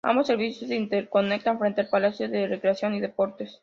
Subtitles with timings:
[0.03, 3.59] Ambos servicios se interconectan frente al Palacio de Recreación y Deportes.